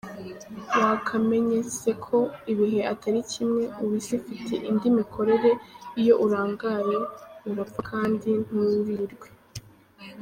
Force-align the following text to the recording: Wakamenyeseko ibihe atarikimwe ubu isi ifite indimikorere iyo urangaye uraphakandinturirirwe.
Wakamenyeseko 0.81 2.17
ibihe 2.51 2.79
atarikimwe 2.93 3.63
ubu 3.81 3.93
isi 3.99 4.15
ifite 4.33 4.55
indimikorere 4.69 5.51
iyo 6.01 6.13
urangaye 6.25 6.97
uraphakandinturirirwe. 7.49 9.27